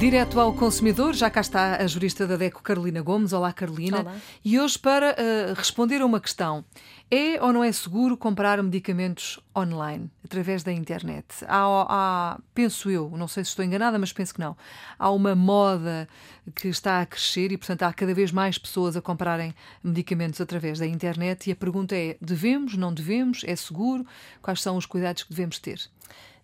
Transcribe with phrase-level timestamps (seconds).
[0.00, 3.34] Direto ao consumidor, já cá está a jurista da DECO, Carolina Gomes.
[3.34, 4.00] Olá, Carolina.
[4.00, 4.16] Olá.
[4.42, 6.64] E hoje, para uh, responder a uma questão:
[7.10, 11.26] é ou não é seguro comprar medicamentos online, através da internet?
[11.46, 14.56] Há, há, penso eu, não sei se estou enganada, mas penso que não.
[14.98, 16.08] Há uma moda
[16.56, 20.78] que está a crescer e, portanto, há cada vez mais pessoas a comprarem medicamentos através
[20.78, 21.50] da internet.
[21.50, 23.42] E a pergunta é: devemos, não devemos?
[23.44, 24.06] É seguro?
[24.40, 25.90] Quais são os cuidados que devemos ter?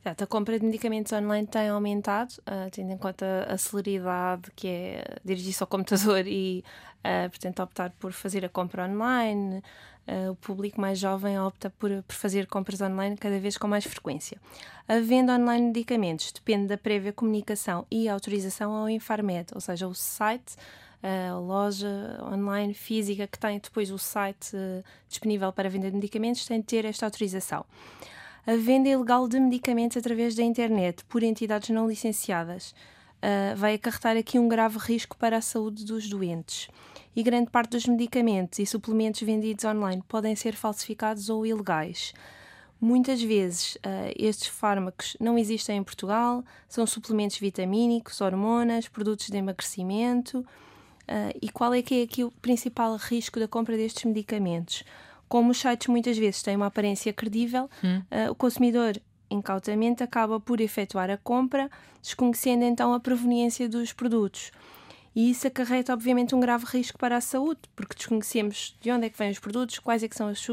[0.09, 5.05] A compra de medicamentos online tem aumentado, uh, tendo em conta a celeridade que é
[5.25, 6.63] dirigir-se ao computador e,
[7.01, 9.61] uh, portanto, optar por fazer a compra online.
[10.07, 13.85] Uh, o público mais jovem opta por, por fazer compras online cada vez com mais
[13.85, 14.41] frequência.
[14.87, 19.89] A venda online de medicamentos depende da prévia comunicação e autorização ao Infarmed, ou seja,
[19.89, 20.55] o site
[21.03, 24.57] a loja online física que tem depois o site
[25.09, 27.65] disponível para venda de medicamentos tem de ter esta autorização
[28.47, 32.71] a venda ilegal de medicamentos através da internet por entidades não licenciadas
[33.17, 36.69] uh, vai acarretar aqui um grave risco para a saúde dos doentes.
[37.15, 42.15] E grande parte dos medicamentos e suplementos vendidos online podem ser falsificados ou ilegais.
[42.81, 49.37] Muitas vezes uh, estes fármacos não existem em Portugal, são suplementos vitamínicos, hormonas, produtos de
[49.37, 50.39] emagrecimento.
[51.09, 54.85] Uh, e qual é que é aqui o principal risco da compra destes medicamentos?
[55.29, 58.03] Como os sites muitas vezes têm uma aparência credível, hum.
[58.11, 64.53] uh, o consumidor incautamente acaba por efetuar a compra, desconhecendo então a proveniência dos produtos.
[65.15, 69.09] E isso acarreta, obviamente, um grave risco para a saúde, porque desconhecemos de onde é
[69.09, 70.47] que vêm os produtos, quais é que são as,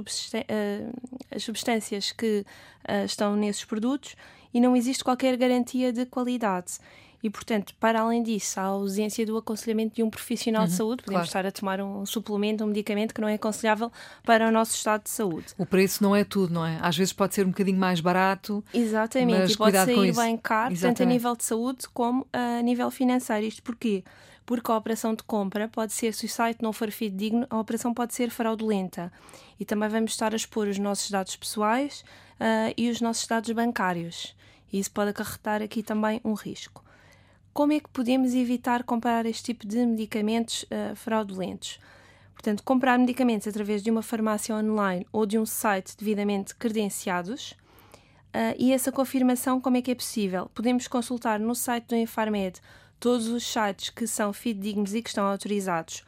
[1.29, 2.45] as substâncias que
[2.87, 4.15] uh, estão nesses produtos
[4.53, 6.77] e não existe qualquer garantia de qualidade.
[7.23, 11.03] E, portanto, para além disso, a ausência do aconselhamento de um profissional uhum, de saúde,
[11.03, 11.45] podemos claro.
[11.45, 13.89] estar a tomar um suplemento, um medicamento que não é aconselhável
[14.25, 15.45] para o nosso estado de saúde.
[15.57, 16.77] O preço não é tudo, não é?
[16.81, 18.61] Às vezes pode ser um bocadinho mais barato.
[18.73, 20.97] Exatamente, mas e pode sair bem caro, Exatamente.
[20.97, 23.45] tanto a nível de saúde como a nível financeiro.
[23.45, 24.03] Isto porquê?
[24.45, 27.93] Porque a operação de compra pode ser, se o site não for fidedigno, a operação
[27.93, 29.09] pode ser fraudulenta.
[29.57, 33.49] E também vamos estar a expor os nossos dados pessoais uh, e os nossos dados
[33.51, 34.35] bancários.
[34.73, 36.83] E isso pode acarretar aqui também um risco.
[37.53, 41.79] Como é que podemos evitar comprar este tipo de medicamentos uh, fraudulentos?
[42.33, 47.51] Portanto, comprar medicamentos através de uma farmácia online ou de um site devidamente credenciados.
[47.51, 50.49] Uh, e essa confirmação, como é que é possível?
[50.55, 52.59] Podemos consultar no site do Infarmed
[52.99, 56.03] todos os sites que são fidedignos e que estão autorizados.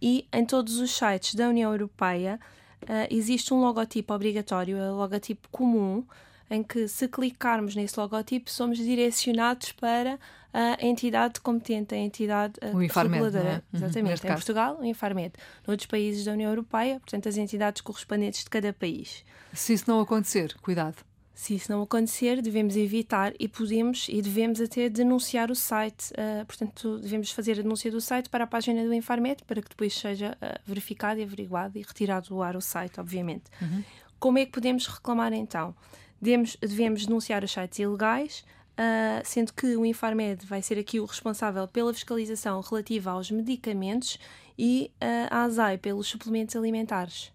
[0.00, 2.40] E em todos os sites da União Europeia
[2.84, 6.02] uh, existe um logotipo obrigatório, é o logotipo comum,
[6.50, 10.18] em que, se clicarmos nesse logotipo, somos direcionados para
[10.52, 13.48] a entidade competente, a entidade o Infarmed, reguladora.
[13.72, 13.76] É?
[13.76, 14.26] Uhum, Exatamente.
[14.26, 15.32] Em Portugal, o Infarmed.
[15.66, 19.24] Noutros países da União Europeia, portanto, as entidades correspondentes de cada país.
[19.52, 20.96] Se isso não acontecer, cuidado.
[21.34, 26.10] Se isso não acontecer, devemos evitar e podemos e devemos até denunciar o site.
[26.10, 29.68] Uh, portanto, devemos fazer a denúncia do site para a página do Infarmed para que
[29.68, 33.44] depois seja uh, verificado e averiguado e retirado do ar o site, obviamente.
[33.62, 33.84] Uhum.
[34.18, 35.76] Como é que podemos reclamar então?
[36.20, 41.04] Devemos, devemos denunciar os sites ilegais, uh, sendo que o Infarmed vai ser aqui o
[41.04, 44.18] responsável pela fiscalização relativa aos medicamentos
[44.58, 47.32] e uh, a ASAI pelos suplementos alimentares.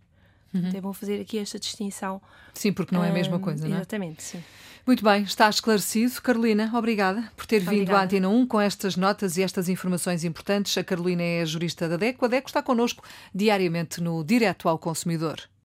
[0.53, 0.67] Uhum.
[0.67, 2.21] Então é bom fazer aqui esta distinção.
[2.53, 3.79] Sim, porque não é a mesma coisa, não é?
[3.79, 4.43] Exatamente, sim.
[4.85, 6.21] Muito bem, está esclarecido.
[6.21, 7.77] Carolina, obrigada por ter obrigada.
[7.77, 10.77] vindo à Antena 1 com estas notas e estas informações importantes.
[10.77, 12.25] A Carolina é a jurista da DECO.
[12.25, 15.39] A DECO está connosco diariamente no Direto ao Consumidor.